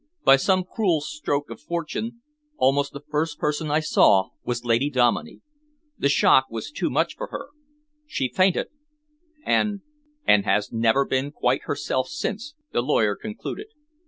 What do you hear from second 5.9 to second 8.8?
The shock was too much for her she fainted